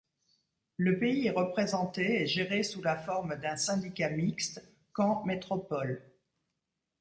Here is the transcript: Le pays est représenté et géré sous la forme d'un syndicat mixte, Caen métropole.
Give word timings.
Le 0.77 0.97
pays 0.97 1.27
est 1.27 1.29
représenté 1.29 2.23
et 2.23 2.25
géré 2.25 2.63
sous 2.63 2.81
la 2.81 2.97
forme 2.97 3.35
d'un 3.39 3.55
syndicat 3.55 4.09
mixte, 4.09 4.63
Caen 4.97 5.23
métropole. 5.25 6.01